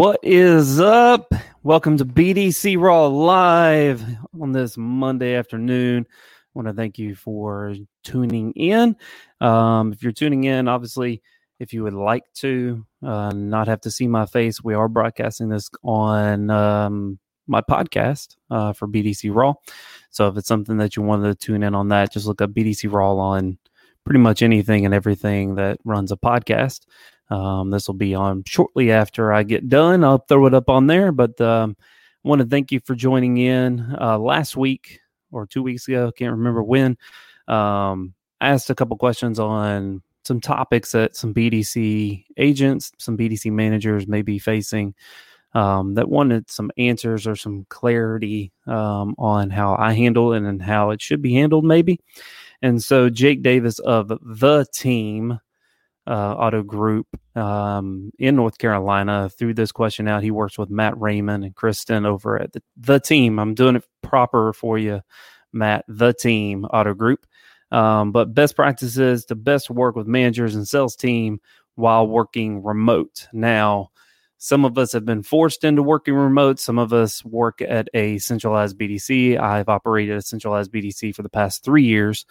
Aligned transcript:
What 0.00 0.20
is 0.22 0.80
up? 0.80 1.30
Welcome 1.62 1.98
to 1.98 2.06
BDC 2.06 2.80
Raw 2.80 3.06
Live 3.08 4.02
on 4.40 4.50
this 4.50 4.78
Monday 4.78 5.34
afternoon. 5.34 6.06
I 6.08 6.48
want 6.54 6.68
to 6.68 6.72
thank 6.72 6.98
you 6.98 7.14
for 7.14 7.74
tuning 8.02 8.52
in. 8.52 8.96
Um, 9.42 9.92
if 9.92 10.02
you're 10.02 10.12
tuning 10.12 10.44
in, 10.44 10.68
obviously, 10.68 11.20
if 11.58 11.74
you 11.74 11.82
would 11.82 11.92
like 11.92 12.24
to 12.36 12.82
uh, 13.02 13.32
not 13.34 13.68
have 13.68 13.82
to 13.82 13.90
see 13.90 14.08
my 14.08 14.24
face, 14.24 14.64
we 14.64 14.72
are 14.72 14.88
broadcasting 14.88 15.50
this 15.50 15.68
on 15.82 16.48
um, 16.48 17.18
my 17.46 17.60
podcast 17.60 18.36
uh, 18.50 18.72
for 18.72 18.88
BDC 18.88 19.34
Raw. 19.34 19.52
So 20.08 20.28
if 20.28 20.38
it's 20.38 20.48
something 20.48 20.78
that 20.78 20.96
you 20.96 21.02
wanted 21.02 21.28
to 21.28 21.46
tune 21.46 21.62
in 21.62 21.74
on 21.74 21.88
that, 21.88 22.10
just 22.10 22.24
look 22.24 22.40
up 22.40 22.52
BDC 22.52 22.90
Raw 22.90 23.16
on 23.16 23.58
pretty 24.10 24.18
much 24.18 24.42
anything 24.42 24.84
and 24.84 24.92
everything 24.92 25.54
that 25.54 25.78
runs 25.84 26.10
a 26.10 26.16
podcast. 26.16 26.80
Um, 27.28 27.70
this 27.70 27.86
will 27.86 27.94
be 27.94 28.12
on 28.12 28.42
shortly 28.44 28.90
after 28.90 29.32
I 29.32 29.44
get 29.44 29.68
done. 29.68 30.02
I'll 30.02 30.18
throw 30.18 30.46
it 30.46 30.54
up 30.54 30.68
on 30.68 30.88
there. 30.88 31.12
But 31.12 31.40
um, 31.40 31.76
I 32.24 32.28
want 32.28 32.40
to 32.40 32.48
thank 32.48 32.72
you 32.72 32.80
for 32.80 32.96
joining 32.96 33.36
in 33.36 33.94
uh, 34.00 34.18
last 34.18 34.56
week 34.56 34.98
or 35.30 35.46
two 35.46 35.62
weeks 35.62 35.86
ago. 35.86 36.10
Can't 36.10 36.32
remember 36.32 36.60
when. 36.60 36.98
Um, 37.46 38.14
I 38.40 38.48
asked 38.48 38.68
a 38.68 38.74
couple 38.74 38.96
questions 38.96 39.38
on 39.38 40.02
some 40.24 40.40
topics 40.40 40.90
that 40.90 41.14
some 41.14 41.32
BDC 41.32 42.24
agents, 42.36 42.90
some 42.98 43.16
BDC 43.16 43.52
managers 43.52 44.08
may 44.08 44.22
be 44.22 44.40
facing. 44.40 44.92
Um, 45.52 45.94
that 45.94 46.08
wanted 46.08 46.50
some 46.50 46.72
answers 46.78 47.28
or 47.28 47.36
some 47.36 47.64
clarity 47.68 48.52
um, 48.66 49.14
on 49.18 49.50
how 49.50 49.76
I 49.76 49.92
handle 49.92 50.32
it 50.32 50.42
and 50.42 50.60
how 50.60 50.90
it 50.90 51.00
should 51.00 51.22
be 51.22 51.34
handled, 51.34 51.64
maybe. 51.64 52.00
And 52.62 52.82
so 52.82 53.08
Jake 53.08 53.42
Davis 53.42 53.78
of 53.78 54.08
the 54.08 54.66
team 54.72 55.40
uh, 56.06 56.34
Auto 56.34 56.62
Group 56.62 57.06
um, 57.36 58.10
in 58.18 58.36
North 58.36 58.58
Carolina 58.58 59.30
threw 59.30 59.54
this 59.54 59.72
question 59.72 60.08
out. 60.08 60.22
He 60.22 60.30
works 60.30 60.58
with 60.58 60.70
Matt 60.70 61.00
Raymond 61.00 61.44
and 61.44 61.54
Kristen 61.54 62.04
over 62.04 62.40
at 62.40 62.52
the, 62.52 62.62
the 62.76 62.98
team. 62.98 63.38
I'm 63.38 63.54
doing 63.54 63.76
it 63.76 63.84
proper 64.02 64.52
for 64.52 64.78
you, 64.78 65.02
Matt, 65.52 65.84
the 65.88 66.12
team 66.12 66.64
Auto 66.64 66.94
Group. 66.94 67.26
Um, 67.70 68.10
but 68.10 68.34
best 68.34 68.56
practices 68.56 69.24
to 69.26 69.36
best 69.36 69.70
work 69.70 69.94
with 69.94 70.08
managers 70.08 70.56
and 70.56 70.66
sales 70.66 70.96
team 70.96 71.40
while 71.76 72.06
working 72.08 72.64
remote. 72.64 73.28
Now, 73.32 73.89
some 74.42 74.64
of 74.64 74.78
us 74.78 74.92
have 74.92 75.04
been 75.04 75.22
forced 75.22 75.64
into 75.64 75.82
working 75.82 76.14
remote. 76.14 76.58
Some 76.58 76.78
of 76.78 76.94
us 76.94 77.22
work 77.26 77.60
at 77.60 77.90
a 77.92 78.16
centralized 78.16 78.78
BDC. 78.78 79.38
I've 79.38 79.68
operated 79.68 80.16
a 80.16 80.22
centralized 80.22 80.72
BDC 80.72 81.14
for 81.14 81.22
the 81.22 81.28
past 81.28 81.62
three 81.62 81.84
years. 81.84 82.24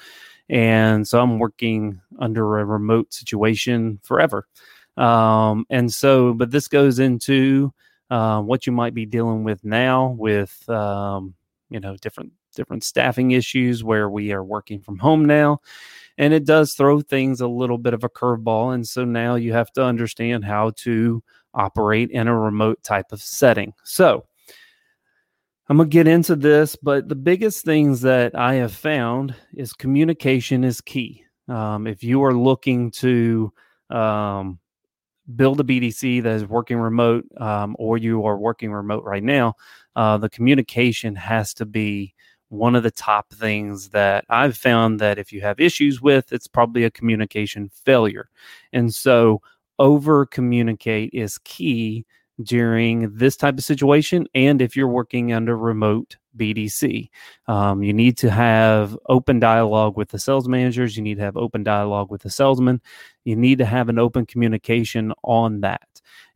And 0.50 1.08
so 1.08 1.22
I'm 1.22 1.38
working 1.38 2.02
under 2.18 2.58
a 2.58 2.66
remote 2.66 3.14
situation 3.14 4.00
forever. 4.02 4.48
Um, 4.98 5.68
and 5.70 5.94
so, 5.94 6.34
but 6.34 6.50
this 6.50 6.68
goes 6.68 6.98
into 6.98 7.72
uh, 8.10 8.42
what 8.42 8.66
you 8.66 8.74
might 8.74 8.96
be 8.96 9.06
dealing 9.06 9.44
with 9.44 9.64
now 9.64 10.16
with, 10.18 10.68
um, 10.68 11.36
you 11.70 11.80
know, 11.80 11.96
different 11.98 12.34
different 12.56 12.84
staffing 12.84 13.30
issues 13.30 13.84
where 13.84 14.10
we 14.10 14.32
are 14.32 14.44
working 14.44 14.82
from 14.82 14.98
home 14.98 15.24
now 15.24 15.60
and 16.18 16.34
it 16.34 16.46
does 16.46 16.74
throw 16.74 17.00
things 17.00 17.40
a 17.40 17.48
little 17.48 17.78
bit 17.78 17.94
of 17.94 18.04
a 18.04 18.10
curveball 18.10 18.74
and 18.74 18.88
so 18.88 19.06
now 19.06 19.36
you 19.36 19.54
have 19.54 19.72
to 19.72 19.84
understand 19.84 20.44
how 20.44 20.72
to 20.76 21.24
operate 21.54 22.12
in 22.12 22.28
a 22.28 22.40
remote 22.40 22.82
type 22.84 23.12
of 23.12 23.22
setting 23.22 23.74
so 23.84 24.24
I'm 25.70 25.78
going 25.78 25.88
to 25.88 25.94
get 25.94 26.08
into 26.08 26.36
this, 26.36 26.76
but 26.76 27.08
the 27.08 27.16
biggest 27.16 27.64
things 27.64 28.02
that 28.02 28.34
I 28.34 28.56
have 28.56 28.74
found 28.74 29.36
is 29.54 29.72
communication 29.72 30.64
is 30.64 30.82
key. 30.82 31.24
Um, 31.48 31.86
if 31.86 32.04
you 32.04 32.24
are 32.24 32.34
looking 32.34 32.90
to 32.92 33.54
um, 33.92 34.58
build 35.36 35.60
a 35.60 35.64
BDC 35.64 36.24
that 36.24 36.34
is 36.34 36.46
working 36.46 36.78
remote, 36.78 37.26
um, 37.38 37.76
or 37.78 38.00
you 38.00 38.26
are 38.26 38.40
working 38.40 38.72
remote 38.72 39.04
right 39.04 39.24
now, 39.24 39.54
uh, 39.96 40.18
the 40.18 40.30
communication 40.30 41.16
has 41.16 41.54
to 41.54 41.68
be 41.68 42.16
one 42.48 42.76
of 42.76 42.82
the 42.82 42.90
top 42.90 43.32
things 43.32 43.90
that 43.90 44.26
I've 44.28 44.58
found 44.58 45.00
that 45.02 45.20
if 45.20 45.32
you 45.32 45.42
have 45.42 45.60
issues 45.60 46.02
with, 46.02 46.34
it's 46.34 46.48
probably 46.48 46.84
a 46.86 46.92
communication 46.92 47.70
failure. 47.70 48.30
And 48.74 48.92
so, 48.94 49.44
over 49.80 50.26
communicate 50.26 51.12
is 51.14 51.40
key 51.40 52.06
during 52.42 53.14
this 53.16 53.36
type 53.36 53.58
of 53.58 53.64
situation 53.64 54.26
and 54.34 54.62
if 54.62 54.76
you're 54.76 54.88
working 54.88 55.34
under 55.34 55.58
remote 55.58 56.16
BDC. 56.38 57.10
Um, 57.48 57.84
you 57.84 57.94
need 57.94 58.18
to 58.20 58.32
have 58.32 58.98
open 59.08 59.40
dialogue 59.40 59.98
with 59.98 60.10
the 60.10 60.20
sales 60.20 60.48
managers. 60.48 60.96
You 60.96 61.04
need 61.04 61.18
to 61.18 61.24
have 61.24 61.38
open 61.38 61.64
dialogue 61.64 62.10
with 62.10 62.22
the 62.22 62.30
salesman. 62.30 62.82
You 63.26 63.36
need 63.36 63.58
to 63.58 63.66
have 63.66 63.90
an 63.90 64.00
open 64.00 64.26
communication 64.26 65.14
on 65.24 65.62
that. 65.62 65.82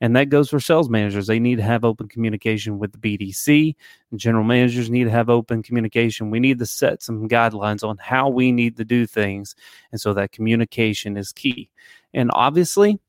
And 0.02 0.16
that 0.16 0.30
goes 0.30 0.50
for 0.50 0.60
sales 0.60 0.90
managers. 0.90 1.28
They 1.28 1.40
need 1.40 1.56
to 1.56 1.64
have 1.64 1.86
open 1.86 2.10
communication 2.10 2.78
with 2.78 2.92
the 2.92 2.98
BDC. 2.98 3.75
General 4.16 4.44
managers 4.44 4.90
need 4.90 5.06
to 5.06 5.10
have 5.10 5.30
open 5.30 5.64
communication. 5.64 6.30
We 6.30 6.40
need 6.40 6.60
to 6.60 6.66
set 6.66 7.02
some 7.02 7.30
guidelines 7.30 7.88
on 7.88 7.98
how 7.98 8.28
we 8.28 8.52
need 8.52 8.75
to 8.78 8.86
do 8.86 9.08
things. 9.08 9.56
And 9.92 10.02
so 10.02 10.14
that 10.14 10.31
communication 10.31 11.16
is 11.16 11.31
key. 11.31 11.70
And 12.14 12.30
obviously, 12.34 13.00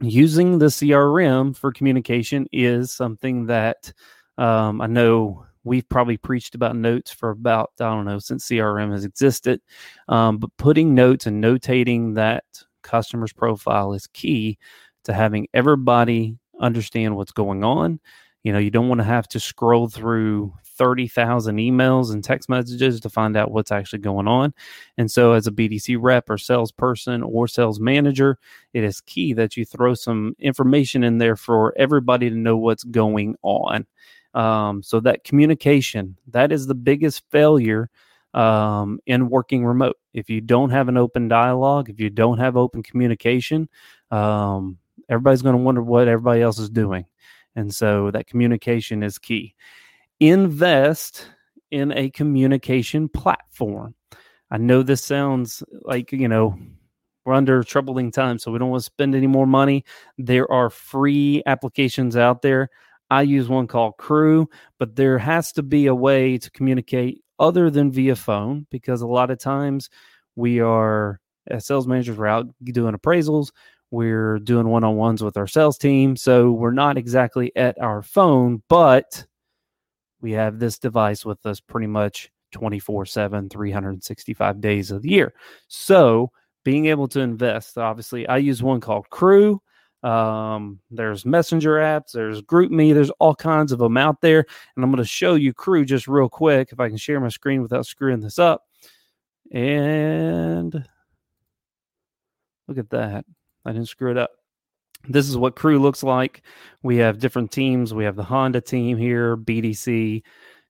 using 0.00 0.58
the 0.58 0.66
CRM 0.66 1.56
for 1.56 1.72
communication 1.72 2.46
is 2.52 2.92
something 2.92 3.46
that 3.46 3.92
um, 4.36 4.80
I 4.80 4.86
know 4.86 5.44
we've 5.64 5.88
probably 5.88 6.16
preached 6.16 6.54
about 6.54 6.76
notes 6.76 7.10
for 7.10 7.30
about, 7.30 7.72
I 7.80 7.84
don't 7.84 8.04
know, 8.04 8.18
since 8.18 8.46
CRM 8.46 8.92
has 8.92 9.04
existed. 9.04 9.60
Um, 10.08 10.38
but 10.38 10.56
putting 10.56 10.94
notes 10.94 11.26
and 11.26 11.42
notating 11.42 12.14
that 12.14 12.44
customer's 12.82 13.32
profile 13.32 13.92
is 13.92 14.06
key 14.08 14.58
to 15.04 15.12
having 15.12 15.48
everybody 15.52 16.36
understand 16.60 17.16
what's 17.16 17.32
going 17.32 17.64
on. 17.64 18.00
You 18.44 18.52
know, 18.52 18.58
you 18.58 18.70
don't 18.70 18.88
want 18.88 19.00
to 19.00 19.04
have 19.04 19.28
to 19.28 19.40
scroll 19.40 19.88
through 19.88 20.54
30,000 20.64 21.56
emails 21.56 22.12
and 22.12 22.22
text 22.22 22.48
messages 22.48 23.00
to 23.00 23.10
find 23.10 23.36
out 23.36 23.50
what's 23.50 23.72
actually 23.72 23.98
going 23.98 24.28
on. 24.28 24.54
And 24.96 25.10
so, 25.10 25.32
as 25.32 25.46
a 25.46 25.50
BDC 25.50 25.98
rep 26.00 26.30
or 26.30 26.38
salesperson 26.38 27.22
or 27.22 27.48
sales 27.48 27.80
manager, 27.80 28.38
it 28.72 28.84
is 28.84 29.00
key 29.00 29.32
that 29.34 29.56
you 29.56 29.64
throw 29.64 29.94
some 29.94 30.36
information 30.38 31.02
in 31.02 31.18
there 31.18 31.36
for 31.36 31.74
everybody 31.76 32.30
to 32.30 32.36
know 32.36 32.56
what's 32.56 32.84
going 32.84 33.36
on. 33.42 33.86
Um, 34.34 34.82
so, 34.82 35.00
that 35.00 35.24
communication, 35.24 36.16
that 36.28 36.52
is 36.52 36.66
the 36.66 36.74
biggest 36.76 37.24
failure 37.30 37.90
um, 38.34 39.00
in 39.06 39.28
working 39.28 39.66
remote. 39.66 39.96
If 40.14 40.30
you 40.30 40.40
don't 40.40 40.70
have 40.70 40.88
an 40.88 40.96
open 40.96 41.28
dialogue, 41.28 41.90
if 41.90 41.98
you 41.98 42.08
don't 42.08 42.38
have 42.38 42.56
open 42.56 42.82
communication, 42.82 43.68
um, 44.10 44.78
everybody's 45.08 45.42
going 45.42 45.56
to 45.56 45.62
wonder 45.62 45.82
what 45.82 46.08
everybody 46.08 46.40
else 46.40 46.58
is 46.58 46.70
doing. 46.70 47.04
And 47.56 47.74
so 47.74 48.10
that 48.12 48.26
communication 48.26 49.02
is 49.02 49.18
key 49.18 49.54
invest 50.20 51.26
in 51.70 51.92
a 51.92 52.10
communication 52.10 53.08
platform. 53.08 53.94
I 54.50 54.58
know 54.58 54.82
this 54.82 55.04
sounds 55.04 55.62
like, 55.82 56.12
you 56.12 56.28
know, 56.28 56.58
we're 57.24 57.34
under 57.34 57.62
troubling 57.62 58.10
times, 58.10 58.42
so 58.42 58.50
we 58.50 58.58
don't 58.58 58.70
want 58.70 58.80
to 58.80 58.86
spend 58.86 59.14
any 59.14 59.26
more 59.26 59.46
money. 59.46 59.84
There 60.16 60.50
are 60.50 60.70
free 60.70 61.42
applications 61.44 62.16
out 62.16 62.40
there. 62.40 62.70
I 63.10 63.22
use 63.22 63.48
one 63.48 63.66
called 63.66 63.98
Crew, 63.98 64.48
but 64.78 64.96
there 64.96 65.18
has 65.18 65.52
to 65.52 65.62
be 65.62 65.86
a 65.86 65.94
way 65.94 66.38
to 66.38 66.50
communicate 66.50 67.22
other 67.38 67.70
than 67.70 67.92
via 67.92 68.16
phone 68.16 68.66
because 68.70 69.02
a 69.02 69.06
lot 69.06 69.30
of 69.30 69.38
times 69.38 69.90
we 70.36 70.60
are, 70.60 71.20
as 71.46 71.66
sales 71.66 71.86
managers, 71.86 72.16
we're 72.16 72.26
out 72.26 72.46
doing 72.64 72.94
appraisals, 72.94 73.50
we're 73.90 74.38
doing 74.38 74.68
one 74.68 74.84
on 74.84 74.96
ones 74.96 75.22
with 75.22 75.36
our 75.36 75.46
sales 75.46 75.78
team. 75.78 76.16
So 76.16 76.50
we're 76.50 76.72
not 76.72 76.98
exactly 76.98 77.52
at 77.56 77.80
our 77.80 78.02
phone, 78.02 78.62
but 78.68 79.24
we 80.20 80.32
have 80.32 80.58
this 80.58 80.78
device 80.78 81.24
with 81.24 81.44
us 81.46 81.60
pretty 81.60 81.86
much 81.86 82.30
24 82.52 83.06
7, 83.06 83.48
365 83.48 84.60
days 84.60 84.90
of 84.90 85.02
the 85.02 85.10
year. 85.10 85.34
So, 85.68 86.30
being 86.64 86.86
able 86.86 87.08
to 87.08 87.20
invest, 87.20 87.78
obviously, 87.78 88.26
I 88.26 88.38
use 88.38 88.62
one 88.62 88.80
called 88.80 89.08
Crew. 89.10 89.62
Um, 90.02 90.80
there's 90.90 91.24
messenger 91.24 91.76
apps, 91.76 92.12
there's 92.12 92.42
GroupMe, 92.42 92.94
there's 92.94 93.10
all 93.10 93.34
kinds 93.34 93.72
of 93.72 93.78
them 93.78 93.96
out 93.96 94.20
there. 94.20 94.44
And 94.76 94.84
I'm 94.84 94.90
going 94.90 95.02
to 95.02 95.08
show 95.08 95.34
you 95.34 95.52
Crew 95.52 95.84
just 95.84 96.08
real 96.08 96.28
quick 96.28 96.70
if 96.72 96.80
I 96.80 96.88
can 96.88 96.96
share 96.96 97.20
my 97.20 97.28
screen 97.28 97.62
without 97.62 97.86
screwing 97.86 98.20
this 98.20 98.38
up. 98.38 98.64
And 99.50 100.84
look 102.68 102.78
at 102.78 102.90
that. 102.90 103.24
I 103.64 103.72
didn't 103.72 103.88
screw 103.88 104.10
it 104.10 104.16
up 104.16 104.30
this 105.08 105.28
is 105.28 105.36
what 105.36 105.56
crew 105.56 105.78
looks 105.78 106.02
like. 106.02 106.42
We 106.82 106.96
have 106.98 107.18
different 107.18 107.52
teams. 107.52 107.94
We 107.94 108.04
have 108.04 108.16
the 108.16 108.24
Honda 108.24 108.60
team 108.60 108.96
here, 108.96 109.36
BDC, 109.36 110.22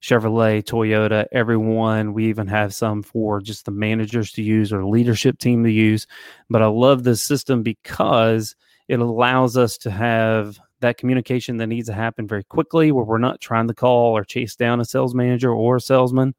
Chevrolet, 0.02 0.62
Toyota, 0.62 1.26
everyone. 1.32 2.12
We 2.12 2.26
even 2.26 2.46
have 2.46 2.74
some 2.74 3.02
for 3.02 3.40
just 3.40 3.64
the 3.64 3.70
managers 3.70 4.32
to 4.32 4.42
use 4.42 4.72
or 4.72 4.86
leadership 4.86 5.38
team 5.38 5.64
to 5.64 5.70
use. 5.70 6.06
But 6.50 6.62
I 6.62 6.66
love 6.66 7.02
this 7.02 7.22
system 7.22 7.62
because 7.62 8.54
it 8.86 9.00
allows 9.00 9.56
us 9.56 9.76
to 9.78 9.90
have 9.90 10.58
that 10.80 10.98
communication 10.98 11.56
that 11.56 11.66
needs 11.66 11.88
to 11.88 11.94
happen 11.94 12.28
very 12.28 12.44
quickly 12.44 12.92
where 12.92 13.04
we're 13.04 13.18
not 13.18 13.40
trying 13.40 13.66
to 13.66 13.74
call 13.74 14.16
or 14.16 14.24
chase 14.24 14.54
down 14.54 14.80
a 14.80 14.84
sales 14.84 15.14
manager 15.14 15.52
or 15.52 15.76
a 15.76 15.80
salesman. 15.80 16.34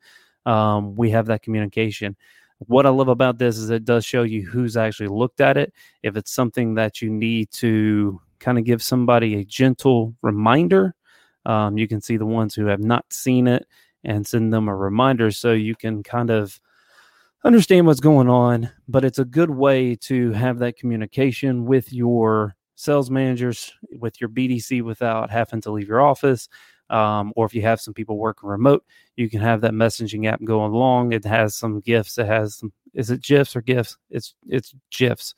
Um, 0.46 0.96
we 0.96 1.10
have 1.10 1.26
that 1.26 1.42
communication. 1.42 2.16
What 2.60 2.86
I 2.86 2.90
love 2.90 3.08
about 3.08 3.38
this 3.40 3.58
is 3.58 3.70
it 3.70 3.86
does 3.86 4.06
show 4.06 4.24
you 4.24 4.46
who's 4.46 4.76
actually 4.78 5.08
looked 5.08 5.42
at 5.42 5.58
it. 5.58 5.74
If 6.04 6.18
it's 6.18 6.32
something 6.32 6.76
that 6.76 7.02
you 7.02 7.10
need 7.10 7.52
to 7.52 8.22
kind 8.40 8.58
of 8.58 8.64
give 8.66 8.82
somebody 8.82 9.36
a 9.36 9.46
gentle 9.46 10.16
reminder. 10.22 10.96
Um, 11.46 11.78
you 11.78 11.88
can 11.88 12.02
see 12.02 12.18
the 12.18 12.26
ones 12.26 12.56
who 12.56 12.66
have 12.66 12.80
not 12.80 13.06
seen 13.12 13.48
it 13.48 13.66
and 14.04 14.26
send 14.26 14.54
them 14.54 14.68
a 14.68 14.76
reminder 14.76 15.32
so 15.32 15.52
you 15.54 15.76
can 15.76 16.04
kind 16.04 16.30
of 16.30 16.60
understand 17.44 17.88
what's 17.88 18.00
going 18.00 18.30
on. 18.30 18.70
But 18.88 19.06
it's 19.06 19.20
a 19.20 19.26
good 19.26 19.50
way 19.50 19.96
to 20.02 20.32
have 20.32 20.60
that 20.60 20.78
communication 20.78 21.66
with 21.66 21.94
your 21.94 22.56
sales 22.76 23.10
managers, 23.12 23.74
with 24.00 24.20
your 24.22 24.30
BDC 24.30 24.82
without 24.82 25.30
having 25.30 25.62
to 25.62 25.72
leave 25.72 25.88
your 25.88 26.02
office. 26.02 26.48
Um, 26.90 27.34
or 27.36 27.46
if 27.46 27.54
you 27.54 27.62
have 27.62 27.80
some 27.80 27.94
people 27.94 28.18
working 28.18 28.50
remote, 28.50 28.84
you 29.16 29.30
can 29.30 29.42
have 29.42 29.62
that 29.62 29.74
messaging 29.74 30.28
app 30.28 30.44
going 30.44 30.72
along. 30.74 31.14
It 31.14 31.26
has 31.26 31.56
some 31.56 31.82
gifts. 31.82 32.18
It 32.18 32.28
has 32.28 32.56
some. 32.56 32.74
Is 32.94 33.12
it 33.12 33.22
gifs 33.22 33.56
or 33.56 33.62
GIFs? 33.62 33.98
It's 34.10 34.34
it's 34.48 34.74
gifs. 34.92 35.36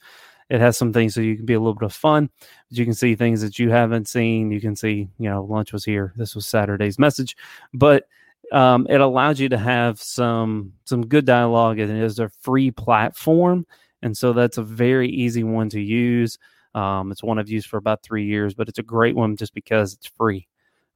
It 0.49 0.59
has 0.59 0.77
some 0.77 0.91
things 0.91 1.13
so 1.13 1.21
you 1.21 1.37
can 1.37 1.45
be 1.45 1.53
a 1.53 1.59
little 1.59 1.75
bit 1.75 1.85
of 1.85 1.93
fun. 1.93 2.29
But 2.69 2.77
you 2.77 2.85
can 2.85 2.93
see 2.93 3.15
things 3.15 3.41
that 3.41 3.57
you 3.57 3.69
haven't 3.69 4.07
seen. 4.07 4.51
You 4.51 4.59
can 4.59 4.75
see, 4.75 5.09
you 5.17 5.29
know, 5.29 5.43
lunch 5.43 5.71
was 5.71 5.85
here. 5.85 6.13
This 6.17 6.35
was 6.35 6.45
Saturday's 6.45 6.99
message, 6.99 7.37
but 7.73 8.05
um, 8.51 8.85
it 8.89 8.99
allows 8.99 9.39
you 9.39 9.47
to 9.49 9.57
have 9.57 10.01
some 10.01 10.73
some 10.85 11.05
good 11.05 11.25
dialogue. 11.25 11.79
And 11.79 11.91
it 11.91 12.03
is 12.03 12.19
a 12.19 12.29
free 12.41 12.71
platform, 12.71 13.65
and 14.01 14.15
so 14.17 14.33
that's 14.33 14.57
a 14.57 14.63
very 14.63 15.09
easy 15.09 15.43
one 15.43 15.69
to 15.69 15.81
use. 15.81 16.37
Um, 16.75 17.11
it's 17.11 17.23
one 17.23 17.39
I've 17.39 17.49
used 17.49 17.67
for 17.67 17.77
about 17.77 18.03
three 18.03 18.25
years, 18.25 18.53
but 18.53 18.69
it's 18.69 18.79
a 18.79 18.83
great 18.83 19.15
one 19.15 19.35
just 19.35 19.53
because 19.53 19.93
it's 19.93 20.07
free. 20.07 20.47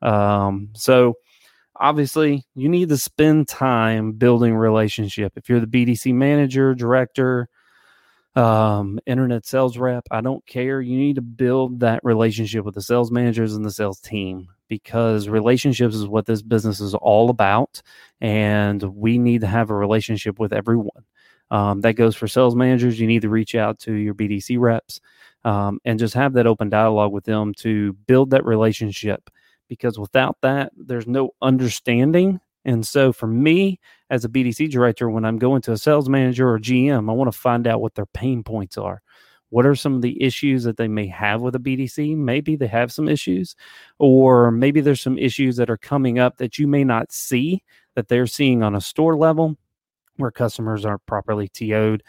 Um, 0.05 0.69
so 0.73 1.15
obviously 1.75 2.45
you 2.55 2.69
need 2.69 2.89
to 2.89 2.97
spend 2.97 3.47
time 3.47 4.13
building 4.13 4.55
relationship. 4.55 5.33
If 5.35 5.49
you're 5.49 5.59
the 5.59 5.67
BDC 5.67 6.13
manager, 6.13 6.75
director, 6.75 7.49
um, 8.35 8.99
internet 9.05 9.45
sales 9.45 9.77
rep, 9.77 10.05
I 10.11 10.21
don't 10.21 10.45
care. 10.45 10.79
You 10.81 10.97
need 10.97 11.15
to 11.15 11.21
build 11.21 11.79
that 11.79 12.01
relationship 12.03 12.65
with 12.65 12.75
the 12.75 12.81
sales 12.81 13.11
managers 13.11 13.55
and 13.55 13.65
the 13.65 13.71
sales 13.71 13.99
team 13.99 14.49
because 14.67 15.27
relationships 15.27 15.95
is 15.95 16.07
what 16.07 16.25
this 16.25 16.41
business 16.41 16.79
is 16.79 16.93
all 16.93 17.29
about. 17.29 17.81
And 18.21 18.81
we 18.81 19.17
need 19.17 19.41
to 19.41 19.47
have 19.47 19.69
a 19.69 19.75
relationship 19.75 20.39
with 20.39 20.53
everyone. 20.53 21.05
Um, 21.51 21.81
that 21.81 21.93
goes 21.93 22.15
for 22.15 22.27
sales 22.27 22.55
managers. 22.55 22.99
You 22.99 23.07
need 23.07 23.21
to 23.21 23.29
reach 23.29 23.53
out 23.55 23.79
to 23.81 23.93
your 23.93 24.15
BDC 24.15 24.59
reps 24.59 24.99
um, 25.43 25.79
and 25.85 25.99
just 25.99 26.15
have 26.15 26.33
that 26.33 26.47
open 26.47 26.69
dialogue 26.69 27.11
with 27.11 27.23
them 27.23 27.53
to 27.59 27.93
build 28.07 28.31
that 28.31 28.45
relationship 28.45 29.29
because 29.67 29.99
without 29.99 30.37
that, 30.41 30.71
there's 30.75 31.07
no 31.07 31.31
understanding. 31.41 32.39
And 32.63 32.85
so 32.85 33.13
for 33.13 33.27
me 33.27 33.79
as 34.09 34.25
a 34.25 34.29
BDC 34.29 34.69
director, 34.71 35.09
when 35.09 35.25
I'm 35.25 35.37
going 35.37 35.61
to 35.63 35.71
a 35.71 35.77
sales 35.77 36.09
manager 36.09 36.49
or 36.49 36.59
GM, 36.59 37.09
I 37.09 37.13
want 37.13 37.31
to 37.31 37.37
find 37.37 37.67
out 37.67 37.81
what 37.81 37.95
their 37.95 38.07
pain 38.07 38.43
points 38.43 38.77
are. 38.77 39.01
What 39.49 39.65
are 39.65 39.75
some 39.75 39.93
of 39.93 40.01
the 40.01 40.21
issues 40.21 40.63
that 40.63 40.77
they 40.77 40.87
may 40.87 41.07
have 41.07 41.41
with 41.41 41.55
a 41.55 41.59
BDC? 41.59 42.17
Maybe 42.17 42.55
they 42.55 42.67
have 42.67 42.91
some 42.91 43.07
issues, 43.07 43.55
or 43.99 44.51
maybe 44.51 44.81
there's 44.81 45.01
some 45.01 45.17
issues 45.17 45.55
that 45.57 45.69
are 45.69 45.77
coming 45.77 46.17
up 46.19 46.37
that 46.37 46.57
you 46.57 46.67
may 46.67 46.83
not 46.83 47.11
see 47.11 47.63
that 47.93 48.07
they're 48.07 48.27
seeing 48.27 48.63
on 48.63 48.75
a 48.75 48.81
store 48.81 49.15
level 49.15 49.55
where 50.17 50.31
customers 50.31 50.83
aren't 50.85 51.05
properly 51.05 51.47
TO'd 51.47 52.03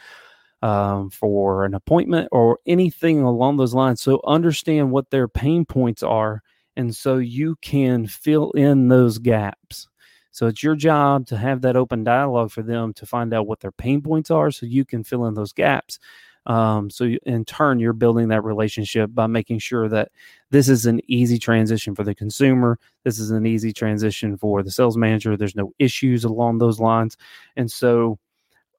um, 0.63 1.11
for 1.11 1.65
an 1.65 1.75
appointment 1.75 2.29
or 2.33 2.59
anything 2.67 3.21
along 3.21 3.57
those 3.57 3.75
lines. 3.75 4.01
So 4.01 4.21
understand 4.27 4.91
what 4.91 5.11
their 5.11 5.29
pain 5.29 5.65
points 5.65 6.03
are 6.03 6.43
and 6.77 6.95
so 6.95 7.19
you 7.19 7.57
can 7.63 8.07
fill 8.07 8.51
in 8.53 8.89
those 8.89 9.19
gaps. 9.19 9.89
So 10.31 10.47
it's 10.47 10.63
your 10.63 10.77
job 10.77 11.27
to 11.29 11.37
have 11.39 11.63
that 11.63 11.77
open 11.77 12.05
dialogue 12.05 12.51
for 12.51 12.63
them 12.63 12.93
to 12.95 13.07
find 13.07 13.33
out 13.33 13.47
what 13.47 13.61
their 13.61 13.73
pain 13.73 14.03
points 14.03 14.31
are 14.31 14.51
so 14.51 14.67
you 14.67 14.85
can 14.85 15.03
fill 15.03 15.27
in 15.27 15.35
those 15.35 15.53
gaps. 15.53 15.99
Um, 16.45 16.91
so 16.91 17.05
you, 17.05 17.19
in 17.25 17.45
turn, 17.45 17.81
you're 17.81 17.93
building 17.93 18.29
that 18.29 18.45
relationship 18.45 19.11
by 19.13 19.27
making 19.27 19.59
sure 19.59 19.89
that 19.89 20.13
this 20.51 20.69
is 20.69 20.87
an 20.87 21.01
easy 21.09 21.39
transition 21.39 21.95
for 21.95 22.05
the 22.05 22.15
consumer. 22.15 22.79
This 23.03 23.19
is 23.19 23.31
an 23.31 23.47
easy 23.47 23.73
transition 23.73 24.37
for 24.37 24.63
the 24.63 24.71
sales 24.71 24.97
manager. 24.97 25.37
There's 25.37 25.57
no 25.57 25.73
issues 25.79 26.23
along 26.23 26.59
those 26.59 26.79
lines. 26.79 27.17
And 27.57 27.71
so 27.71 28.19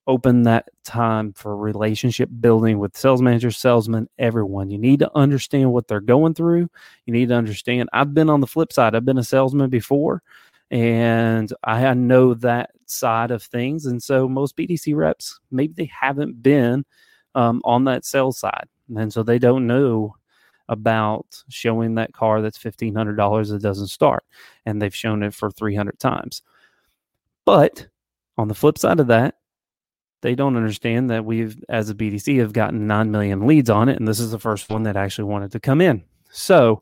open 0.07 0.44
that 0.44 0.69
time 0.83 1.33
for 1.33 1.56
relationship 1.56 2.30
building 2.39 2.80
with 2.80 2.95
sales 2.95 3.21
managers, 3.21 3.57
salesmen, 3.57 4.07
everyone. 4.18 4.69
You 4.69 4.77
need 4.77 5.00
to 5.00 5.12
understand 5.15 5.71
what 5.74 5.88
they're 5.88 6.00
going 6.00 6.33
through. 6.33 6.69
You 7.06 7.13
need 7.13 7.30
to 7.30 7.36
understand. 7.36 7.89
I've 7.94 8.13
been 8.13 8.30
on 8.30 8.39
the 8.39 8.48
flip 8.48 8.71
side, 8.71 8.95
I've 8.95 9.06
been 9.06 9.18
a 9.18 9.24
salesman 9.24 9.69
before, 9.69 10.24
and 10.71 11.54
I 11.63 11.94
know 11.94 12.33
that 12.36 12.71
side 12.86 13.31
of 13.31 13.44
things. 13.44 13.86
And 13.86 14.01
so 14.01 14.27
most 14.27 14.56
BDC 14.56 14.95
reps, 14.95 15.39
maybe 15.51 15.74
they 15.74 15.92
haven't 15.94 16.42
been 16.42 16.86
um, 17.36 17.62
on 17.65 17.83
that 17.86 18.06
sales 18.06 18.39
side. 18.39 18.68
And 18.95 19.12
so 19.12 19.24
they 19.24 19.39
don't 19.39 19.68
know 19.68 20.15
about 20.69 21.44
showing 21.50 21.95
that 21.95 22.13
car 22.13 22.42
that's 22.42 22.57
$1,500 22.57 23.50
that 23.50 23.62
doesn't 23.62 23.88
start. 23.88 24.24
And 24.65 24.81
they've 24.81 24.95
shown 24.95 25.24
it 25.24 25.33
for 25.33 25.51
300 25.51 26.00
times. 26.00 26.42
But 27.45 27.88
on 28.38 28.48
the 28.48 28.56
flip 28.56 28.77
side 28.77 29.00
of 29.00 29.07
that, 29.07 29.36
they 30.21 30.35
don't 30.35 30.57
understand 30.57 31.09
that 31.09 31.25
we've, 31.25 31.63
as 31.69 31.89
a 31.89 31.95
BDC, 31.95 32.39
have 32.39 32.53
gotten 32.53 32.87
9 32.87 33.11
million 33.11 33.45
leads 33.45 33.69
on 33.69 33.89
it. 33.89 33.97
And 33.97 34.07
this 34.07 34.19
is 34.19 34.31
the 34.31 34.39
first 34.39 34.69
one 34.69 34.83
that 34.83 34.97
actually 34.97 35.25
wanted 35.25 35.51
to 35.51 35.59
come 35.59 35.81
in. 35.81 36.03
So 36.31 36.81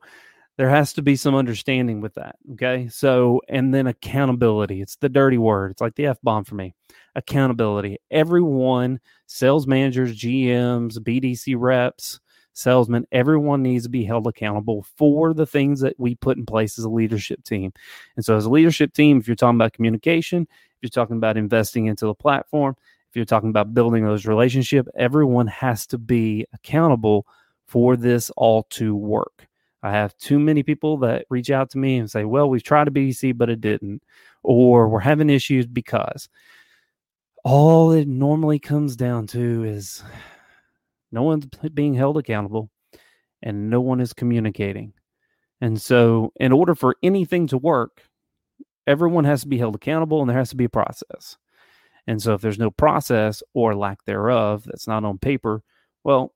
there 0.58 0.70
has 0.70 0.94
to 0.94 1.02
be 1.02 1.16
some 1.16 1.36
understanding 1.36 2.02
with 2.02 2.14
that. 2.16 2.38
Okay. 2.54 2.88
So, 2.90 3.42
and 3.50 3.74
then 3.74 3.88
accountability. 3.88 4.82
It's 4.82 4.96
the 4.96 5.10
dirty 5.10 5.38
word. 5.38 5.72
It's 5.72 5.82
like 5.82 5.96
the 5.96 6.08
F 6.08 6.18
bomb 6.24 6.46
for 6.46 6.56
me. 6.56 6.74
Accountability. 7.16 7.98
Everyone, 8.10 9.00
sales 9.28 9.68
managers, 9.68 10.18
GMs, 10.18 10.98
BDC 10.98 11.56
reps, 11.58 12.20
salesmen, 12.54 13.06
everyone 13.12 13.62
needs 13.62 13.84
to 13.84 13.90
be 13.90 14.06
held 14.06 14.28
accountable 14.28 14.86
for 14.96 15.34
the 15.34 15.46
things 15.46 15.82
that 15.82 16.00
we 16.00 16.16
put 16.16 16.38
in 16.38 16.46
place 16.46 16.80
as 16.80 16.86
a 16.86 16.90
leadership 16.90 17.44
team. 17.44 17.74
And 18.16 18.24
so, 18.24 18.36
as 18.36 18.46
a 18.46 18.50
leadership 18.50 18.94
team, 18.94 19.20
if 19.20 19.28
you're 19.28 19.36
talking 19.36 19.58
about 19.58 19.74
communication, 19.74 20.44
if 20.44 20.78
you're 20.82 20.90
talking 20.90 21.18
about 21.18 21.38
investing 21.38 21.86
into 21.86 22.06
the 22.06 22.16
platform, 22.16 22.76
you're 23.16 23.26
talking 23.26 23.50
about 23.50 23.74
building 23.74 24.06
those 24.06 24.26
relationships, 24.26 24.90
everyone 24.96 25.48
has 25.48 25.88
to 25.88 25.98
be 25.98 26.46
accountable 26.54 27.26
for 27.68 27.96
this 27.96 28.30
all 28.32 28.64
to 28.72 28.96
work. 28.96 29.48
I 29.84 29.92
have 29.92 30.18
too 30.18 30.40
many 30.40 30.64
people 30.64 30.98
that 30.98 31.26
reach 31.30 31.52
out 31.52 31.70
to 31.72 31.78
me 31.78 31.98
and 31.98 32.10
say, 32.10 32.26
well, 32.26 32.50
we've 32.50 32.64
tried 32.64 32.88
a 32.88 32.92
BDC, 32.92 33.38
but 33.38 33.50
it 33.50 33.62
didn't, 33.62 34.02
or 34.42 34.90
we're 34.90 35.00
having 35.00 35.30
issues 35.30 35.68
because 35.68 36.28
all 37.44 37.92
it 37.92 38.08
normally 38.08 38.58
comes 38.58 38.96
down 38.96 39.28
to 39.28 39.64
is 39.64 40.04
no 41.12 41.22
one's 41.22 41.46
being 41.74 41.94
held 41.94 42.18
accountable 42.18 42.72
and 43.44 43.70
no 43.70 43.80
one 43.80 44.02
is 44.02 44.12
communicating. 44.12 44.94
And 45.62 45.80
so, 45.80 46.34
in 46.40 46.52
order 46.52 46.76
for 46.76 46.96
anything 47.04 47.48
to 47.48 47.58
work, 47.58 48.02
everyone 48.88 49.24
has 49.26 49.42
to 49.42 49.48
be 49.48 49.58
held 49.58 49.76
accountable 49.76 50.22
and 50.22 50.30
there 50.30 50.38
has 50.38 50.50
to 50.50 50.56
be 50.56 50.66
a 50.66 50.70
process. 50.70 51.38
And 52.08 52.22
so 52.22 52.34
if 52.34 52.42
there's 52.42 52.60
no 52.60 52.72
process 52.72 53.42
or 53.54 53.76
lack 53.76 54.04
thereof 54.06 54.64
that's 54.66 54.88
not 54.88 55.04
on 55.04 55.18
paper, 55.18 55.64
well, 56.04 56.34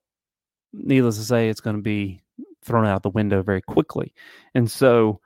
needless 0.73 1.17
to 1.17 1.23
say, 1.23 1.49
it's 1.49 1.61
going 1.61 1.75
to 1.75 1.81
be 1.81 2.21
thrown 2.63 2.85
out 2.85 3.03
the 3.03 3.09
window 3.09 3.41
very 3.41 3.61
quickly. 3.61 4.13
And 4.55 4.69
so 4.69 5.19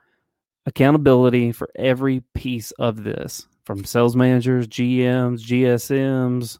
accountability 0.66 1.52
for 1.52 1.68
every 1.76 2.22
piece 2.34 2.70
of 2.72 3.04
this 3.04 3.46
from 3.64 3.84
sales 3.84 4.14
managers, 4.14 4.66
GMs, 4.68 5.40
GSMs, 5.40 6.58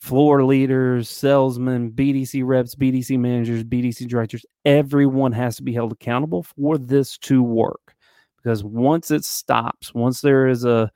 floor 0.00 0.44
leaders, 0.44 1.08
salesmen, 1.08 1.90
BDC 1.90 2.42
reps, 2.44 2.74
BDC 2.74 3.18
managers, 3.18 3.64
BDC 3.64 4.06
directors, 4.06 4.46
everyone 4.64 5.32
has 5.32 5.56
to 5.56 5.62
be 5.62 5.72
held 5.72 5.92
accountable 5.92 6.44
for 6.44 6.78
this 6.78 7.18
to 7.18 7.42
work. 7.42 7.94
Because 8.36 8.62
once 8.62 9.10
it 9.10 9.24
stops, 9.24 9.92
once 9.92 10.20
there 10.20 10.46
is 10.46 10.64
a 10.64 10.90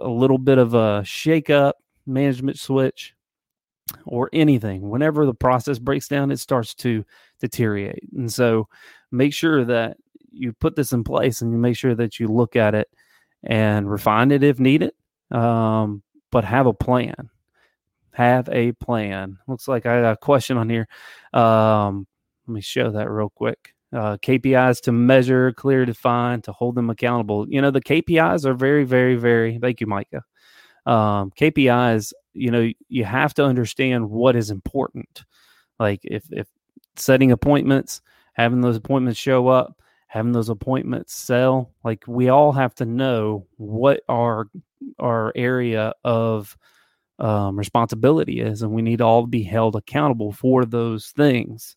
a 0.00 0.08
little 0.08 0.38
bit 0.38 0.58
of 0.58 0.74
a 0.74 1.02
shake 1.04 1.50
up, 1.50 1.76
management 2.06 2.58
switch, 2.58 3.14
or 4.04 4.28
anything, 4.32 4.88
whenever 4.88 5.26
the 5.26 5.34
process 5.34 5.78
breaks 5.78 6.08
down, 6.08 6.30
it 6.30 6.38
starts 6.38 6.74
to 6.74 7.04
deteriorate. 7.40 8.08
And 8.16 8.32
so 8.32 8.68
make 9.10 9.32
sure 9.32 9.64
that 9.64 9.96
you 10.32 10.52
put 10.52 10.76
this 10.76 10.92
in 10.92 11.04
place 11.04 11.40
and 11.40 11.52
you 11.52 11.58
make 11.58 11.76
sure 11.76 11.94
that 11.94 12.18
you 12.18 12.28
look 12.28 12.56
at 12.56 12.74
it 12.74 12.88
and 13.44 13.90
refine 13.90 14.30
it 14.32 14.42
if 14.42 14.58
needed. 14.58 14.92
Um, 15.30 16.02
but 16.30 16.44
have 16.44 16.66
a 16.66 16.74
plan. 16.74 17.30
Have 18.12 18.48
a 18.50 18.72
plan. 18.72 19.38
Looks 19.46 19.68
like 19.68 19.86
I 19.86 20.00
got 20.00 20.12
a 20.12 20.16
question 20.16 20.56
on 20.56 20.68
here. 20.68 20.88
Um, 21.32 22.06
let 22.46 22.54
me 22.54 22.60
show 22.60 22.90
that 22.90 23.10
real 23.10 23.30
quick 23.30 23.74
uh, 23.96 24.18
KPIs 24.18 24.82
to 24.82 24.92
measure, 24.92 25.52
clear, 25.52 25.86
define, 25.86 26.42
to 26.42 26.52
hold 26.52 26.74
them 26.74 26.90
accountable. 26.90 27.48
You 27.48 27.62
know, 27.62 27.70
the 27.70 27.80
KPIs 27.80 28.44
are 28.44 28.54
very, 28.54 28.84
very, 28.84 29.16
very, 29.16 29.58
thank 29.58 29.80
you, 29.80 29.86
Micah. 29.86 30.22
Um, 30.84 31.32
KPIs, 31.40 32.12
you 32.34 32.50
know, 32.50 32.70
you 32.88 33.04
have 33.04 33.32
to 33.34 33.44
understand 33.44 34.10
what 34.10 34.36
is 34.36 34.50
important. 34.50 35.24
Like 35.80 36.00
if, 36.04 36.24
if 36.30 36.46
setting 36.96 37.32
appointments, 37.32 38.02
having 38.34 38.60
those 38.60 38.76
appointments 38.76 39.18
show 39.18 39.48
up, 39.48 39.80
having 40.08 40.32
those 40.32 40.50
appointments 40.50 41.14
sell, 41.14 41.72
like 41.82 42.04
we 42.06 42.28
all 42.28 42.52
have 42.52 42.74
to 42.76 42.84
know 42.84 43.46
what 43.56 44.02
our, 44.08 44.48
our 44.98 45.32
area 45.34 45.94
of 46.04 46.56
um, 47.18 47.58
responsibility 47.58 48.40
is, 48.40 48.60
and 48.60 48.72
we 48.72 48.82
need 48.82 48.98
to 48.98 49.04
all 49.04 49.26
be 49.26 49.42
held 49.42 49.74
accountable 49.74 50.32
for 50.32 50.66
those 50.66 51.08
things 51.08 51.76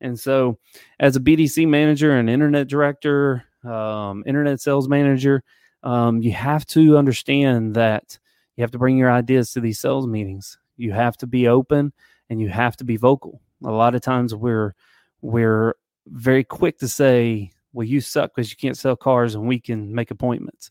And 0.00 0.18
so, 0.18 0.58
as 1.00 1.16
a 1.16 1.20
BDC 1.20 1.66
manager 1.66 2.12
and 2.16 2.30
internet 2.30 2.68
director, 2.68 3.44
um, 3.64 4.22
internet 4.26 4.60
sales 4.60 4.88
manager, 4.88 5.42
um, 5.82 6.22
you 6.22 6.32
have 6.32 6.66
to 6.66 6.96
understand 6.96 7.74
that 7.74 8.18
you 8.56 8.62
have 8.62 8.70
to 8.72 8.78
bring 8.78 8.96
your 8.96 9.10
ideas 9.10 9.52
to 9.52 9.60
these 9.60 9.80
sales 9.80 10.06
meetings. 10.06 10.58
You 10.76 10.92
have 10.92 11.16
to 11.18 11.26
be 11.26 11.48
open 11.48 11.92
and 12.30 12.40
you 12.40 12.48
have 12.48 12.76
to 12.78 12.84
be 12.84 12.96
vocal. 12.96 13.40
A 13.64 13.70
lot 13.70 13.94
of 13.94 14.02
times 14.02 14.34
we're 14.34 14.74
we're 15.22 15.74
very 16.06 16.44
quick 16.44 16.78
to 16.78 16.88
say, 16.88 17.50
"Well, 17.72 17.86
you 17.86 18.00
suck 18.00 18.34
because 18.34 18.50
you 18.50 18.56
can't 18.56 18.76
sell 18.76 18.96
cars, 18.96 19.34
and 19.34 19.46
we 19.48 19.60
can 19.60 19.94
make 19.94 20.10
appointments." 20.10 20.70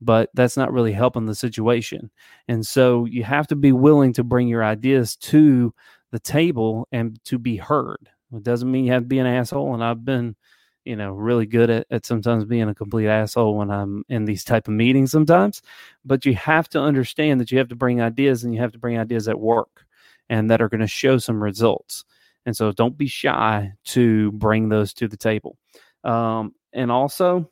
But 0.00 0.30
that's 0.34 0.56
not 0.56 0.72
really 0.72 0.92
helping 0.92 1.26
the 1.26 1.34
situation. 1.34 2.10
And 2.46 2.64
so 2.64 3.04
you 3.04 3.24
have 3.24 3.48
to 3.48 3.56
be 3.56 3.72
willing 3.72 4.12
to 4.14 4.22
bring 4.24 4.46
your 4.46 4.62
ideas 4.62 5.16
to 5.16 5.74
the 6.12 6.20
table 6.20 6.86
and 6.92 7.22
to 7.24 7.38
be 7.38 7.56
heard. 7.56 8.08
It 8.34 8.42
doesn't 8.42 8.70
mean 8.70 8.84
you 8.84 8.92
have 8.92 9.02
to 9.02 9.08
be 9.08 9.18
an 9.18 9.26
asshole. 9.26 9.74
And 9.74 9.82
I've 9.82 10.04
been, 10.04 10.36
you 10.84 10.96
know, 10.96 11.12
really 11.12 11.46
good 11.46 11.70
at, 11.70 11.86
at 11.90 12.06
sometimes 12.06 12.44
being 12.44 12.68
a 12.68 12.74
complete 12.74 13.08
asshole 13.08 13.56
when 13.56 13.70
I'm 13.70 14.04
in 14.08 14.24
these 14.24 14.44
type 14.44 14.68
of 14.68 14.74
meetings 14.74 15.10
sometimes. 15.10 15.62
But 16.04 16.24
you 16.26 16.34
have 16.34 16.68
to 16.70 16.80
understand 16.80 17.40
that 17.40 17.50
you 17.50 17.58
have 17.58 17.68
to 17.68 17.76
bring 17.76 18.00
ideas 18.00 18.44
and 18.44 18.54
you 18.54 18.60
have 18.60 18.72
to 18.72 18.78
bring 18.78 18.98
ideas 18.98 19.28
at 19.28 19.40
work 19.40 19.86
and 20.28 20.50
that 20.50 20.60
are 20.60 20.68
going 20.68 20.80
to 20.80 20.86
show 20.86 21.18
some 21.18 21.42
results. 21.42 22.04
And 22.46 22.56
so 22.56 22.72
don't 22.72 22.96
be 22.96 23.06
shy 23.06 23.72
to 23.86 24.32
bring 24.32 24.68
those 24.68 24.92
to 24.94 25.08
the 25.08 25.16
table. 25.16 25.58
Um, 26.04 26.54
and 26.72 26.90
also, 26.90 27.50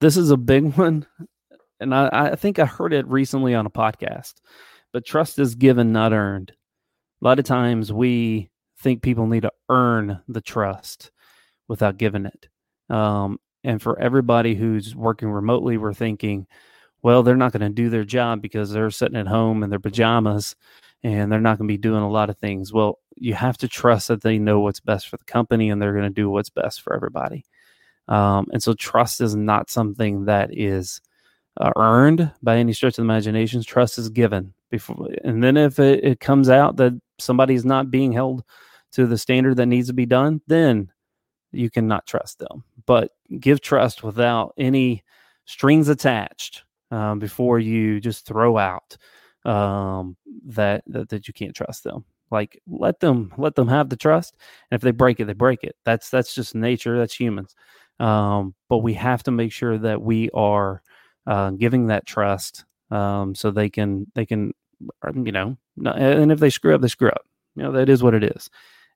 this 0.00 0.16
is 0.16 0.30
a 0.30 0.36
big 0.36 0.74
one. 0.76 1.06
And 1.80 1.94
I, 1.94 2.08
I 2.12 2.36
think 2.36 2.58
I 2.58 2.66
heard 2.66 2.92
it 2.92 3.06
recently 3.08 3.54
on 3.54 3.66
a 3.66 3.70
podcast, 3.70 4.34
but 4.92 5.04
trust 5.04 5.38
is 5.38 5.54
given, 5.54 5.92
not 5.92 6.12
earned. 6.12 6.52
A 7.20 7.24
lot 7.24 7.38
of 7.38 7.44
times 7.44 7.92
we 7.92 8.50
think 8.84 9.02
people 9.02 9.26
need 9.26 9.42
to 9.42 9.52
earn 9.68 10.20
the 10.28 10.40
trust 10.40 11.10
without 11.66 11.96
giving 11.96 12.26
it. 12.26 12.48
Um, 12.94 13.40
and 13.64 13.80
for 13.80 13.98
everybody 13.98 14.54
who's 14.54 14.94
working 14.94 15.30
remotely, 15.30 15.78
we're 15.78 15.94
thinking, 15.94 16.46
well, 17.02 17.22
they're 17.22 17.34
not 17.34 17.52
going 17.52 17.62
to 17.62 17.70
do 17.70 17.88
their 17.88 18.04
job 18.04 18.42
because 18.42 18.70
they're 18.70 18.90
sitting 18.90 19.18
at 19.18 19.26
home 19.26 19.62
in 19.62 19.70
their 19.70 19.80
pajamas 19.80 20.54
and 21.02 21.32
they're 21.32 21.40
not 21.40 21.58
going 21.58 21.66
to 21.66 21.72
be 21.72 21.78
doing 21.78 22.02
a 22.02 22.10
lot 22.10 22.30
of 22.30 22.38
things. 22.38 22.72
Well, 22.72 22.98
you 23.16 23.34
have 23.34 23.56
to 23.58 23.68
trust 23.68 24.08
that 24.08 24.22
they 24.22 24.38
know 24.38 24.60
what's 24.60 24.80
best 24.80 25.08
for 25.08 25.16
the 25.16 25.24
company 25.24 25.70
and 25.70 25.80
they're 25.80 25.92
going 25.92 26.04
to 26.04 26.10
do 26.10 26.30
what's 26.30 26.50
best 26.50 26.82
for 26.82 26.94
everybody. 26.94 27.44
Um, 28.06 28.46
and 28.52 28.62
so 28.62 28.74
trust 28.74 29.22
is 29.22 29.34
not 29.34 29.70
something 29.70 30.26
that 30.26 30.50
is 30.52 31.00
uh, 31.58 31.70
earned 31.76 32.30
by 32.42 32.58
any 32.58 32.74
stretch 32.74 32.92
of 32.92 32.96
the 32.96 33.02
imagination. 33.02 33.62
Trust 33.62 33.98
is 33.98 34.10
given 34.10 34.52
before, 34.70 35.08
and 35.24 35.42
then 35.42 35.56
if 35.56 35.78
it, 35.78 36.04
it 36.04 36.20
comes 36.20 36.50
out 36.50 36.76
that 36.76 37.00
somebody's 37.18 37.64
not 37.64 37.90
being 37.90 38.12
held 38.12 38.44
to 38.94 39.06
the 39.06 39.18
standard 39.18 39.56
that 39.56 39.66
needs 39.66 39.88
to 39.88 39.94
be 39.94 40.06
done, 40.06 40.40
then 40.46 40.90
you 41.52 41.70
cannot 41.70 42.06
trust 42.06 42.38
them. 42.38 42.64
But 42.86 43.12
give 43.40 43.60
trust 43.60 44.02
without 44.02 44.54
any 44.58 45.02
strings 45.46 45.88
attached 45.88 46.64
um, 46.90 47.18
before 47.18 47.58
you 47.58 48.00
just 48.00 48.26
throw 48.26 48.58
out 48.58 48.96
um, 49.44 50.16
that, 50.46 50.84
that 50.86 51.08
that 51.10 51.28
you 51.28 51.34
can't 51.34 51.54
trust 51.54 51.84
them. 51.84 52.04
Like 52.30 52.60
let 52.66 53.00
them 53.00 53.32
let 53.36 53.54
them 53.54 53.68
have 53.68 53.88
the 53.88 53.96
trust, 53.96 54.36
and 54.70 54.76
if 54.76 54.82
they 54.82 54.90
break 54.90 55.20
it, 55.20 55.26
they 55.26 55.34
break 55.34 55.62
it. 55.62 55.76
That's 55.84 56.10
that's 56.10 56.34
just 56.34 56.54
nature. 56.54 56.98
That's 56.98 57.14
humans. 57.14 57.54
Um, 58.00 58.54
but 58.68 58.78
we 58.78 58.94
have 58.94 59.22
to 59.24 59.30
make 59.30 59.52
sure 59.52 59.78
that 59.78 60.02
we 60.02 60.30
are 60.34 60.82
uh, 61.26 61.50
giving 61.50 61.86
that 61.88 62.06
trust 62.06 62.64
um, 62.90 63.34
so 63.34 63.50
they 63.50 63.70
can 63.70 64.06
they 64.14 64.26
can 64.26 64.52
you 65.14 65.32
know 65.32 65.56
and 65.84 66.32
if 66.32 66.40
they 66.40 66.50
screw 66.50 66.74
up, 66.74 66.80
they 66.80 66.88
screw 66.88 67.08
up. 67.08 67.26
You 67.56 67.64
know 67.64 67.72
that 67.72 67.88
is 67.88 68.02
what 68.02 68.14
it 68.14 68.24
is. 68.24 68.50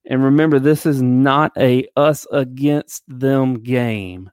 And 0.08 0.24
remember, 0.24 0.58
this 0.58 0.86
is 0.86 1.02
not 1.02 1.52
a 1.58 1.86
us 1.94 2.26
against 2.32 3.04
them 3.06 3.62
game. 3.62 4.30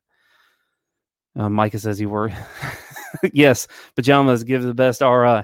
Uh, 1.37 1.49
Micah 1.49 1.79
says 1.79 1.99
he 1.99 2.05
worried. 2.05 2.37
yes, 3.33 3.67
pajamas 3.93 4.45
give 4.45 4.63
the 4.63 4.73
best 4.73 5.01
RI. 5.01 5.43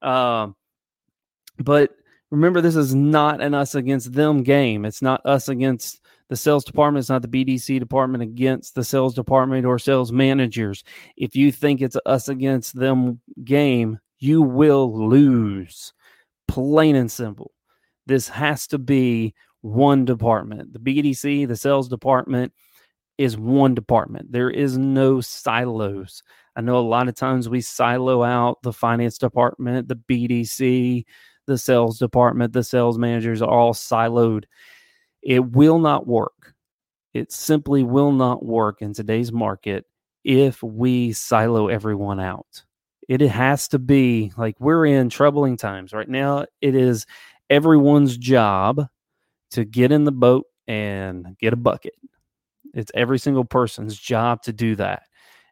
Um, 0.00 0.56
but 1.58 1.90
remember, 2.30 2.62
this 2.62 2.74
is 2.74 2.94
not 2.94 3.42
an 3.42 3.52
us 3.52 3.74
against 3.74 4.14
them 4.14 4.42
game. 4.42 4.86
It's 4.86 5.02
not 5.02 5.20
us 5.26 5.50
against 5.50 6.00
the 6.30 6.36
sales 6.36 6.64
department. 6.64 7.02
It's 7.02 7.10
not 7.10 7.20
the 7.20 7.28
BDC 7.28 7.78
department 7.78 8.22
against 8.22 8.74
the 8.74 8.84
sales 8.84 9.14
department 9.14 9.66
or 9.66 9.78
sales 9.78 10.10
managers. 10.10 10.84
If 11.18 11.36
you 11.36 11.52
think 11.52 11.82
it's 11.82 11.98
us 12.06 12.30
against 12.30 12.74
them 12.74 13.20
game, 13.44 13.98
you 14.18 14.40
will 14.40 15.08
lose. 15.08 15.92
Plain 16.48 16.96
and 16.96 17.12
simple. 17.12 17.52
This 18.06 18.28
has 18.28 18.66
to 18.68 18.78
be 18.78 19.34
one 19.66 20.04
department. 20.04 20.72
The 20.72 20.78
BDC, 20.78 21.48
the 21.48 21.56
sales 21.56 21.88
department, 21.88 22.52
is 23.18 23.36
one 23.36 23.74
department. 23.74 24.30
There 24.30 24.50
is 24.50 24.78
no 24.78 25.20
silos. 25.20 26.22
I 26.54 26.60
know 26.60 26.78
a 26.78 26.80
lot 26.80 27.08
of 27.08 27.14
times 27.14 27.48
we 27.48 27.60
silo 27.60 28.22
out 28.22 28.62
the 28.62 28.72
finance 28.72 29.18
department, 29.18 29.88
the 29.88 29.96
BDC, 29.96 31.04
the 31.46 31.58
sales 31.58 31.98
department, 31.98 32.52
the 32.52 32.62
sales 32.62 32.98
managers 32.98 33.42
are 33.42 33.50
all 33.50 33.74
siloed. 33.74 34.44
It 35.22 35.52
will 35.52 35.78
not 35.78 36.06
work. 36.06 36.54
It 37.12 37.32
simply 37.32 37.82
will 37.82 38.12
not 38.12 38.44
work 38.44 38.82
in 38.82 38.92
today's 38.92 39.32
market 39.32 39.84
if 40.24 40.62
we 40.62 41.12
silo 41.12 41.68
everyone 41.68 42.20
out. 42.20 42.64
It 43.08 43.20
has 43.20 43.68
to 43.68 43.78
be 43.78 44.32
like 44.36 44.56
we're 44.60 44.86
in 44.86 45.08
troubling 45.08 45.56
times 45.56 45.92
right 45.92 46.08
now. 46.08 46.46
It 46.60 46.74
is 46.74 47.06
everyone's 47.48 48.16
job 48.16 48.88
to 49.50 49.64
get 49.64 49.92
in 49.92 50.04
the 50.04 50.12
boat 50.12 50.46
and 50.66 51.36
get 51.38 51.52
a 51.52 51.56
bucket. 51.56 51.94
It's 52.74 52.90
every 52.94 53.18
single 53.18 53.44
person's 53.44 53.96
job 53.96 54.42
to 54.42 54.52
do 54.52 54.76
that. 54.76 55.04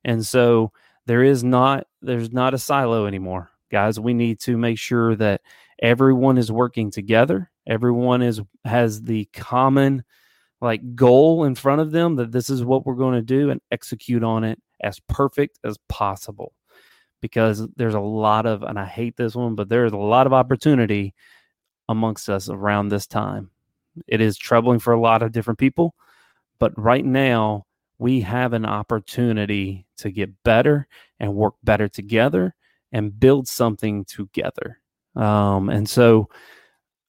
And 0.04 0.26
so 0.26 0.72
there 1.06 1.22
is 1.22 1.44
not 1.44 1.86
there's 2.02 2.32
not 2.32 2.54
a 2.54 2.58
silo 2.58 3.06
anymore 3.06 3.50
guys 3.70 3.98
we 3.98 4.14
need 4.14 4.40
to 4.40 4.56
make 4.56 4.78
sure 4.78 5.16
that 5.16 5.40
everyone 5.82 6.38
is 6.38 6.50
working 6.50 6.90
together 6.90 7.50
everyone 7.66 8.22
is 8.22 8.40
has 8.64 9.02
the 9.02 9.24
common 9.32 10.04
like 10.60 10.94
goal 10.94 11.44
in 11.44 11.54
front 11.54 11.80
of 11.80 11.90
them 11.90 12.16
that 12.16 12.32
this 12.32 12.48
is 12.48 12.64
what 12.64 12.86
we're 12.86 12.94
going 12.94 13.14
to 13.14 13.22
do 13.22 13.50
and 13.50 13.60
execute 13.70 14.22
on 14.22 14.44
it 14.44 14.60
as 14.82 15.00
perfect 15.08 15.58
as 15.64 15.78
possible 15.88 16.54
because 17.20 17.66
there's 17.76 17.94
a 17.94 18.00
lot 18.00 18.46
of 18.46 18.62
and 18.62 18.78
i 18.78 18.84
hate 18.84 19.16
this 19.16 19.34
one 19.34 19.54
but 19.54 19.68
there's 19.68 19.92
a 19.92 19.96
lot 19.96 20.26
of 20.26 20.32
opportunity 20.32 21.14
amongst 21.88 22.28
us 22.28 22.48
around 22.48 22.88
this 22.88 23.06
time 23.06 23.50
it 24.06 24.20
is 24.20 24.36
troubling 24.36 24.78
for 24.78 24.92
a 24.92 25.00
lot 25.00 25.22
of 25.22 25.32
different 25.32 25.58
people 25.58 25.94
but 26.58 26.72
right 26.80 27.04
now 27.04 27.64
we 27.98 28.20
have 28.20 28.52
an 28.52 28.66
opportunity 28.66 29.86
to 29.98 30.10
get 30.10 30.42
better 30.42 30.86
and 31.20 31.34
work 31.34 31.54
better 31.62 31.88
together 31.88 32.54
and 32.92 33.18
build 33.18 33.48
something 33.48 34.04
together. 34.04 34.80
Um, 35.16 35.68
and 35.68 35.88
so 35.88 36.28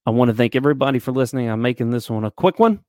I 0.06 0.12
want 0.12 0.30
to 0.30 0.36
thank 0.36 0.56
everybody 0.56 1.00
for 1.00 1.12
listening. 1.12 1.50
I'm 1.50 1.62
making 1.62 1.90
this 1.90 2.10
one 2.10 2.26
a 2.26 2.32
quick 2.32 2.60
one, 2.60 2.84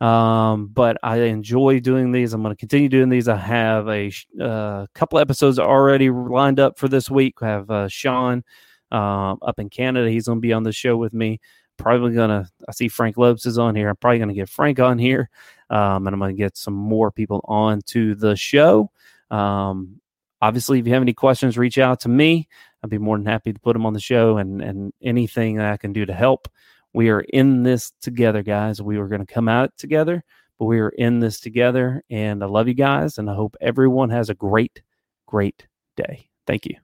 um, 0.00 0.68
but 0.68 0.96
I 1.02 1.18
enjoy 1.18 1.80
doing 1.80 2.12
these. 2.12 2.32
I'm 2.32 2.42
going 2.42 2.54
to 2.54 2.58
continue 2.58 2.88
doing 2.88 3.10
these. 3.10 3.28
I 3.28 3.36
have 3.36 3.88
a 3.88 4.10
uh, 4.40 4.86
couple 4.94 5.18
episodes 5.18 5.58
already 5.58 6.10
lined 6.10 6.58
up 6.58 6.78
for 6.78 6.88
this 6.88 7.10
week. 7.10 7.34
I 7.42 7.48
have 7.48 7.70
uh, 7.70 7.88
Sean 7.88 8.42
uh, 8.90 9.34
up 9.42 9.58
in 9.58 9.68
Canada. 9.68 10.10
He's 10.10 10.26
going 10.26 10.38
to 10.38 10.42
be 10.42 10.52
on 10.52 10.62
the 10.62 10.72
show 10.72 10.96
with 10.96 11.12
me 11.12 11.38
probably 11.76 12.14
gonna. 12.14 12.48
I 12.68 12.72
see 12.72 12.88
Frank 12.88 13.16
Lopes 13.16 13.46
is 13.46 13.58
on 13.58 13.74
here. 13.74 13.88
I'm 13.88 13.96
probably 13.96 14.18
gonna 14.18 14.34
get 14.34 14.48
Frank 14.48 14.80
on 14.80 14.98
here, 14.98 15.28
um, 15.70 16.06
and 16.06 16.14
I'm 16.14 16.20
gonna 16.20 16.32
get 16.32 16.56
some 16.56 16.74
more 16.74 17.10
people 17.10 17.40
on 17.44 17.82
to 17.88 18.14
the 18.14 18.36
show. 18.36 18.90
Um, 19.30 20.00
obviously, 20.40 20.78
if 20.78 20.86
you 20.86 20.92
have 20.92 21.02
any 21.02 21.14
questions, 21.14 21.58
reach 21.58 21.78
out 21.78 22.00
to 22.00 22.08
me. 22.08 22.48
I'd 22.82 22.90
be 22.90 22.98
more 22.98 23.16
than 23.16 23.26
happy 23.26 23.52
to 23.52 23.60
put 23.60 23.74
them 23.74 23.86
on 23.86 23.92
the 23.92 24.00
show 24.00 24.38
and 24.38 24.60
and 24.62 24.92
anything 25.02 25.56
that 25.56 25.72
I 25.72 25.76
can 25.76 25.92
do 25.92 26.06
to 26.06 26.14
help. 26.14 26.48
We 26.92 27.08
are 27.08 27.20
in 27.20 27.62
this 27.62 27.92
together, 28.00 28.42
guys. 28.42 28.82
We 28.82 28.98
are 28.98 29.08
going 29.08 29.24
to 29.24 29.32
come 29.32 29.48
out 29.48 29.76
together, 29.78 30.22
but 30.58 30.66
we 30.66 30.78
are 30.80 30.90
in 30.90 31.20
this 31.20 31.40
together. 31.40 32.02
And 32.10 32.42
I 32.42 32.46
love 32.46 32.68
you 32.68 32.74
guys, 32.74 33.18
and 33.18 33.30
I 33.30 33.34
hope 33.34 33.56
everyone 33.60 34.10
has 34.10 34.28
a 34.28 34.34
great, 34.34 34.82
great 35.26 35.66
day. 35.96 36.28
Thank 36.46 36.66
you. 36.66 36.76